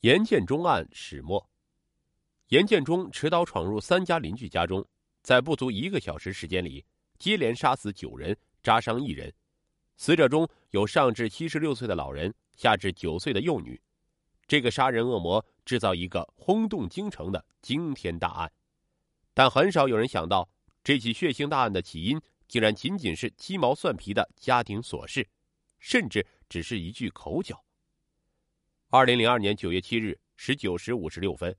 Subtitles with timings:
[0.00, 1.44] 严建中案始末。
[2.48, 4.86] 严建中持刀闯入三家邻居家中，
[5.22, 6.84] 在不足一个小时时间里，
[7.18, 9.32] 接连杀死九人，扎伤一人。
[9.96, 13.80] 死者中有上至七十六岁的老人，下至九岁的幼女。
[14.46, 18.52] 这个杀人恶魔制造一个轰动京城的惊天大案，
[19.34, 20.48] 但很少有人想到，
[20.84, 25.28] 这起血腥大案的起因竟然仅仅是鸡毛蒜皮的家庭琐事，
[25.80, 27.60] 甚至只是一句口角。
[28.90, 31.54] 二零零二年九月七日十九时五十六分，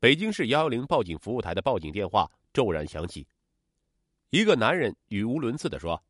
[0.00, 3.24] 北京市幺幺零报警服务台的报警电话骤然响起。
[4.30, 6.02] 一个男人语无伦次的说：“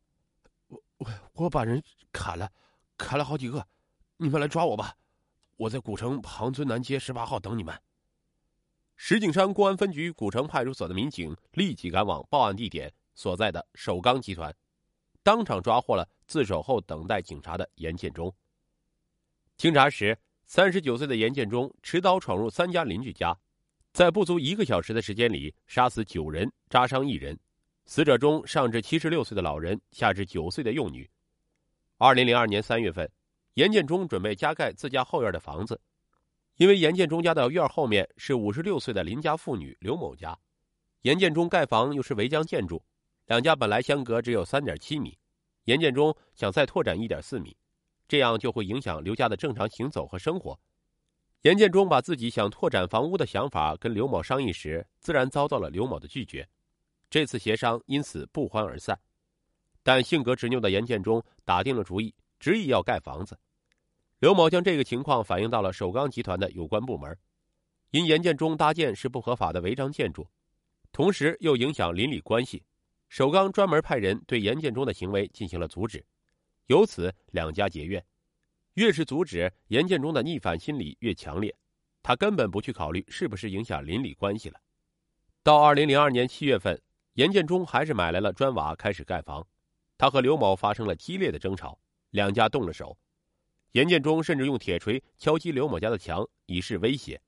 [0.65, 1.79] 我我我把人
[2.11, 2.51] 砍了，
[2.97, 3.67] 砍了好几个，
[4.17, 4.97] 你们来抓我吧！
[5.57, 7.79] 我在古城庞村南街十八号等你们。”
[8.97, 14.51] 石景山公安分局古城派出所的民警立即赶往报案地点所在的首钢集团，
[15.21, 18.35] 当场抓获了自首后等待警察的严建忠。
[19.55, 20.17] 经查实。
[20.47, 23.37] 三十九岁的严建中持刀闯入三家邻居家，
[23.91, 27.37] 在不足一个小时的时间里杀死九人，扎伤一人。
[27.85, 31.09] 死者中上至七十六岁的老人，下至九岁的幼女。
[31.97, 33.09] 二零零二年三月份，
[33.55, 35.79] 严建中准备加盖自家后院的房子，
[36.55, 40.37] 因为严建中家的院后面是五十六岁的邻家妇女刘某家，
[41.01, 42.81] 严建中盖房又是违章建筑，
[43.25, 45.17] 两家本来相隔只有三点七米，
[45.65, 47.53] 严建中想再拓展一点四米。
[48.07, 50.59] 这样就会影响刘家的正常行走和生活。
[51.43, 56.47] 严建中把自己想拓展房屋的想法跟刘某商议时，自然遭到了刘某的拒绝。
[57.09, 58.99] 这次协商因此不欢而散。
[59.83, 63.37] 但性格执拗的严建中打定了主意，执意要盖房子。
[64.19, 67.17] 刘某将这个情况反映到了首钢集团的有关部门。
[67.91, 70.27] 因严建中搭建是不合法的违章建筑，
[70.91, 72.61] 同时又影响邻里关系，
[73.07, 76.03] 首钢专门派人对严建中的行为进行了阻止。
[76.67, 78.05] 由此，两家结怨。
[78.75, 81.53] 越是阻止，严建中的逆反心理越强烈。
[82.03, 84.59] 他根本不去考虑是不是影响邻里关系了。
[85.43, 86.79] 到二零零二年七月份，
[87.13, 89.45] 严建中还是买来了砖瓦，开始盖房。
[89.97, 91.79] 他和刘某发生了激烈的争吵，
[92.11, 92.97] 两家动了手。
[93.71, 97.19] 严建中甚至用铁锤敲击刘某家的墙，以示威胁。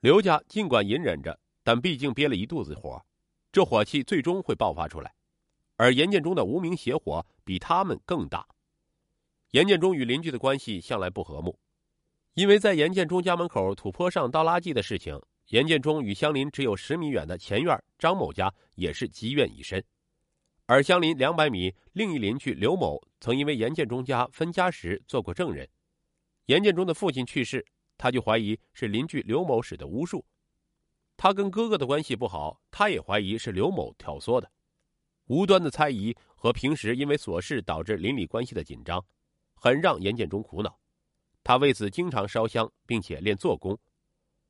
[0.00, 3.04] 刘家尽管隐忍着，但毕竟憋了一肚子火，
[3.52, 5.14] 这火气最终会爆发出来。
[5.76, 8.46] 而严建中的无名邪火比他们更大。
[9.52, 11.58] 严建中与邻居的关系向来不和睦，
[12.32, 19.84] 因为在严建中家门口土坡上倒垃圾的事情，严建中与相邻只有十米远的前院张某家也是积怨已深。
[20.64, 25.68] 而相邻两百米另一邻居刘某曾因为严建中家分家时做过证人，
[26.46, 27.62] 严建中的父亲去世，
[27.98, 30.24] 他就怀疑是邻居刘某使的巫术。
[31.18, 34.50] 他跟哥哥的关系不好，他也怀疑是刘某挑唆的。
[35.26, 39.04] 无端的猜疑和平时因为琐事导致邻里关系的紧张，
[39.62, 40.76] 很让严建中苦恼。
[41.44, 43.78] 他为此经常烧香，并且练坐功。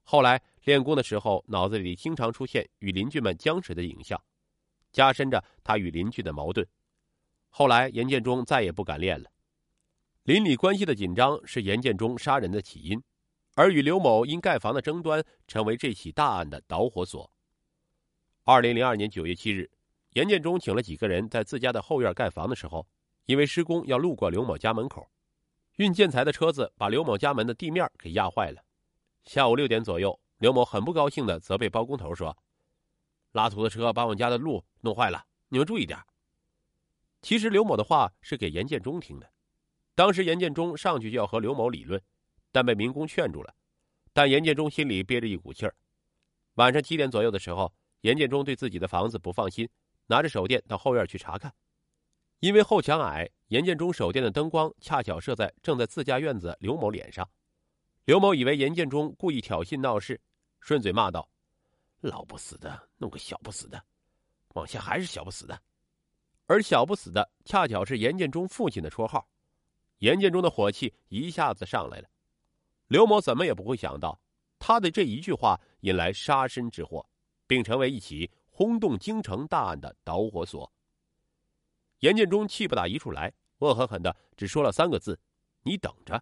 [0.05, 4.19] 后来练功的时候，脑子里经常出现与邻居们僵持的影像，
[4.91, 6.67] 加深着他与邻居的矛盾。
[7.51, 9.31] 后来严建中再也不敢练了。
[10.23, 13.03] 邻里关系的紧张是严建中杀人的起因，
[13.55, 17.31] 而与刘某因盖房的争端成为这起大案的导火索。
[18.45, 19.71] 二零零二年九月七日。
[20.15, 22.87] 严建中请了几个人在自家的后院盖房的时候，
[23.27, 25.09] 因为施工要路过刘某家门口，
[25.77, 28.63] 运建材的车子把刘某家门的地面给压坏了。
[29.25, 32.37] 下午六点左右，刘某很不高兴的责备包工头说
[33.33, 35.99] ：“拉土的车把我们家的路弄坏了，你们注意点。”
[37.23, 39.31] 其实刘某的话是给严建中听的。
[39.95, 42.03] 当时严建中上去就要和刘某理论，
[42.51, 43.55] 但被民工劝住了。
[44.13, 45.75] 但严建中心里憋着一股气儿。
[46.55, 49.69] 晚上七点左右的时候，严建中对自己的房子不放心。
[50.07, 51.55] 拿着手电到后院去查看，
[52.43, 57.29] 因为后墙矮，严建中手电的灯光恰巧射在正在自家院子刘某脸上。
[58.05, 60.21] 刘某以为严建中故意挑衅闹事，
[60.59, 61.29] 顺嘴骂道
[62.03, 63.81] ：“老不死的，弄个小不死的，
[64.55, 65.57] 往下还是小不死的。”
[66.47, 69.25] 而小不死的恰巧是严建中父亲的绰号。
[69.99, 72.09] 严建中的火气一下子上来了。
[72.89, 74.21] 刘某怎么也不会想到，
[74.59, 77.07] 他的这一句话引来杀身之祸，
[77.47, 78.29] 并成为一起。
[78.55, 80.71] 轰动京城大案的导火索。
[82.03, 85.21] 严建中气不打一处来，恶狠狠的只说了三个字
[85.63, 86.21] ：“你等着。”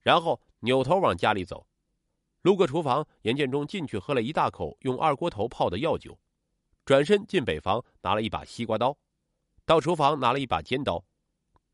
[0.00, 1.66] 然后扭头往家里走。
[2.40, 6.18] 路过厨房，严建中进去喝了一大口用二锅头泡的药酒，
[6.86, 8.96] 转身进北房拿了一把西瓜刀，
[9.66, 11.04] 到厨房拿了一把尖刀。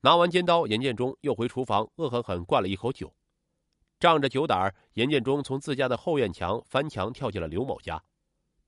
[0.01, 3.15] 拿完尖刀，严建中又回厨房恶狠狠灌了一口酒。
[4.01, 8.03] 仗着酒胆儿，严建中从自家的后院墙翻墙跳进了刘某家。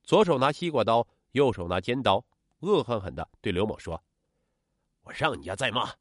[0.05, 2.25] 左手拿西瓜刀，右手拿尖刀，
[2.61, 4.01] 恶狠狠的对刘某说
[5.03, 5.95] ：“我让你家再骂！”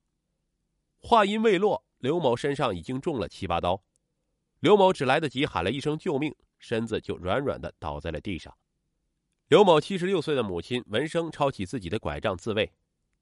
[1.00, 3.84] 话音未落，刘某身上已经中了七八刀。
[4.60, 8.56] 刘某只来得及喊了一声救命，身子就软软的倒在了地上。
[9.48, 12.72] 刘某七十六岁的母亲闻声抄起自己的拐杖自卫，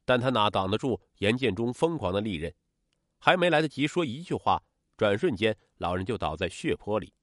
[0.06, 2.54] 但他哪挡得住严建中疯狂的利刃？
[3.18, 4.62] 还没来得及说一句话，
[4.96, 7.14] 转瞬间老人就倒在血泊里。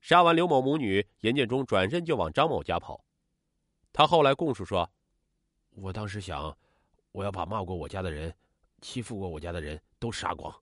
[0.00, 3.04] 杀完刘某母女，严建中转身就往张某家跑。
[3.92, 4.92] 他后来供述说
[5.76, 6.56] ：“我当时想，
[7.14, 8.34] 我要把骂过我家的人、
[8.82, 10.52] 欺负过我家的人都杀光。”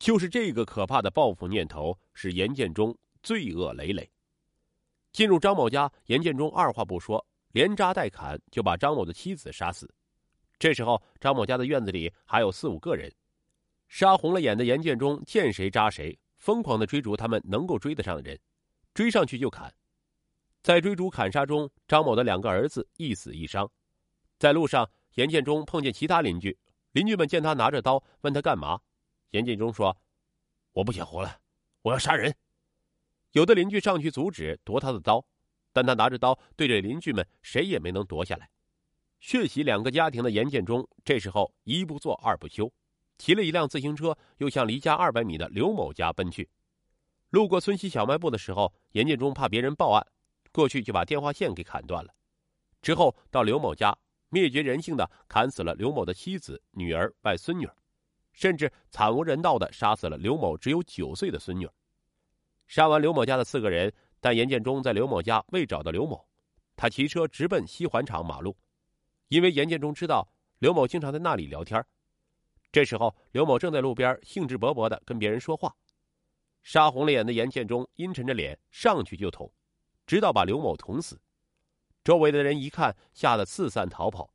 [0.00, 4.10] 就是这个可怕的报复念头，使严建中罪恶累累。
[5.12, 9.90] 进入张某家，严建中二话不说，连扎带砍就把张某的妻子杀死。
[10.58, 13.12] 这时候，张某家的院子里还有四五个人。
[13.88, 18.38] 杀红了眼的严建中见谁扎谁，疯狂的追逐他们能够追得上的人，
[18.92, 19.72] 追上去就砍。
[20.62, 23.70] 在追逐砍杀中，张某的两个儿子一死一伤。
[24.38, 26.56] 在路上，严建中碰见其他邻居，
[26.92, 28.80] 邻居们见他拿着刀，问他干嘛。
[29.30, 29.96] 严建中说
[30.72, 31.38] ：“我不想活了，
[31.82, 32.34] 我要杀人。”
[33.32, 35.26] 有的邻居上去阻止，夺他的刀，
[35.72, 38.48] 但他拿着刀对着邻居们，谁也没能夺下来。
[39.18, 42.70] 血洗两个家庭的严建中，这时候一不做二不休，
[43.16, 46.48] 骑了一辆自行车，又向离家二百米的刘某家奔去。
[47.30, 50.06] 路过村西小卖部的时候，严建中怕别人报案，
[50.52, 52.14] 过去就把电话线给砍断了。
[52.82, 53.96] 之后到刘某家，
[54.28, 57.68] 灭绝人性的砍死了刘某的妻子、女儿、外孙女。
[58.32, 61.66] 甚至惨无人道的杀死了刘某只有九岁的孙女。
[62.66, 63.90] 杀完刘某家的四个人，
[64.20, 66.22] 但严建中在刘某家未找到刘某，
[66.76, 68.54] 他骑车直奔西环厂马路，
[69.28, 70.28] 因为严建中知道
[70.58, 71.82] 刘某经常在那里聊天。
[72.70, 75.74] 这时候，刘某正在路边兴致勃勃的跟别人说话。
[76.62, 79.50] 杀红了眼的严建中阴沉着脸上去就捅，
[80.06, 81.18] 直到把刘某捅死。
[82.06, 84.32] 周围的人一看，吓得四散逃跑。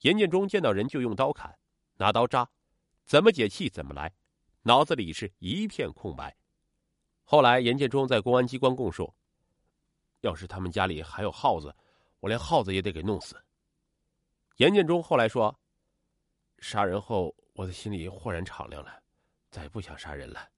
[0.00, 1.58] 严建中见到人就用刀砍，
[1.98, 2.48] 拿刀扎。
[3.04, 4.14] 怎么解气怎么来，
[4.62, 6.34] 脑子里是一片空白。
[7.22, 9.14] 后来严建中在公安机关供述
[10.24, 11.76] ：“要是他们家里还有耗子，
[12.18, 13.36] 我连耗子也得给弄死。”
[14.56, 15.54] 严建中后来说
[16.60, 19.02] ：“杀人后，我的心里豁然敞亮了，
[19.50, 20.48] 再也不想杀人了。”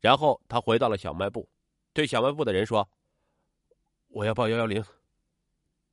[0.00, 1.46] 然后他回到了小卖部，
[1.92, 2.88] 对小卖部的人说
[4.08, 4.82] ：“我要报幺幺零。”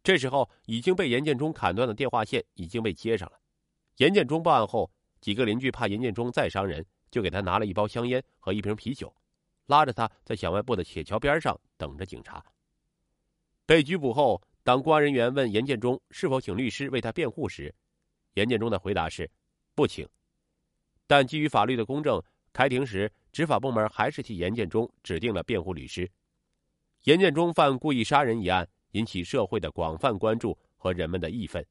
[0.04, 3.40] 这时候已经被严建中砍断的电话线已经被接上了。
[3.98, 4.92] 严建中报案后。
[5.22, 9.14] 几个邻居怕严建中再伤人，就给他拿了一包香烟和一瓶啤酒，
[9.66, 12.42] 拉着他在小卖部的铁桥边上等着警察。
[13.66, 17.76] 被拘捕后，当公安人员问严建中是否请律师为他辩护时，
[18.36, 19.30] 严建中的回答是
[19.76, 20.08] ：“不请。”
[21.06, 22.24] 但基于法律的公正，
[22.54, 26.10] 开庭时执法部门还是替严建中指定了辩护律师。
[27.04, 31.66] 严建中犯故意杀人一案引起社会的广泛关注和人们的义愤。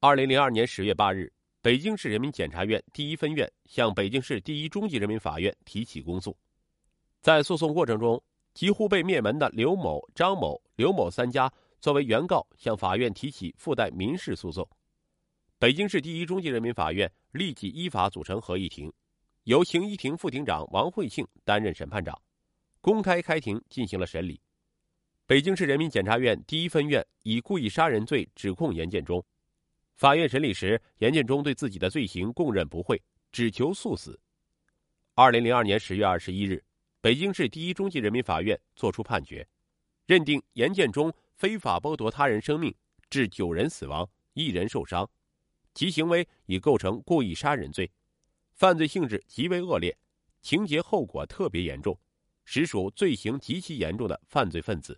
[0.00, 1.32] 二零零二年十月八日。
[1.62, 6.36] 北京市人民检察院第一分院向北京市第一中级人民法院提起公诉，
[7.20, 8.22] 在诉讼过程中，
[8.54, 14.64] 几乎被灭门的刘某、张某、刘某三家作为原告向法院提起附带民事诉讼。
[15.58, 18.92] 北京市第一中级人民法院立即依法组成合议庭，
[19.42, 22.16] 由刑一庭副庭长王慧庆担任审判长，
[22.80, 24.40] 公开开庭进行了审理。
[25.28, 29.24] 北京市人民检察院第一分院以故意杀人罪指控严建中。
[29.96, 33.02] 法院审理时，严建中对自己的罪行供认不讳，
[33.32, 34.20] 只求速死。
[35.14, 36.62] 二零零二年十月二十一日，
[37.00, 39.44] 北京市第一中级人民法院作出判决，
[40.06, 42.72] 认定严建中非法剥夺他人生命，
[43.10, 45.10] 致九人死亡、一人受伤，
[45.74, 47.90] 其行为已构成故意杀人罪，
[48.54, 49.98] 犯罪性质极为恶劣，
[50.40, 51.98] 情节后果特别严重，
[52.44, 54.96] 实属罪行极其严重的犯罪分子，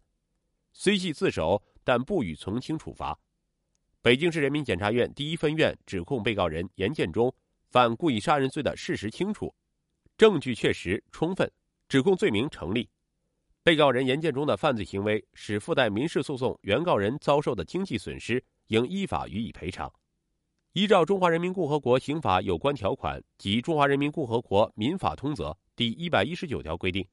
[0.81, 3.19] 虽系自首，但不予从轻处罚。
[4.01, 7.35] 北京市人民检察院第一分院指控被告人严建中
[7.67, 9.53] 犯故意杀人罪的事实清楚，
[10.17, 11.51] 证据确实充分，
[11.89, 12.89] 指控罪名成立。
[13.65, 19.93] 被告人严建中的犯罪行为使附带民事诉讼原告人遭受的经济损失，应依法予以赔偿。
[20.75, 27.05] 依照《中华人民共和国刑法》有关条款及《中华人民共和国民法通则》第一百一十九条规定，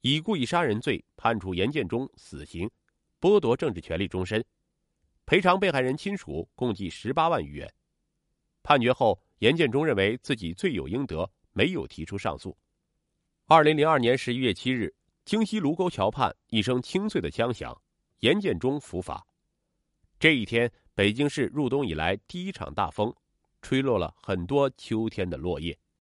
[0.00, 2.70] 以故意杀人罪判处严建中死刑，
[3.20, 4.44] 剥夺政治权利终身。
[5.26, 7.72] 赔偿被害人亲属共计十八万余元。
[8.62, 12.56] 判决后，严建中认为自己罪有应得，没有提出上诉。
[13.46, 17.80] 二零零二年十一月七日，京西卢沟桥畔一声清脆的枪响，
[18.20, 19.26] 严建中伏法。
[20.18, 23.14] 这一天，北京市入冬以来第一场大风，
[23.62, 25.78] 吹落了很多秋天的落叶。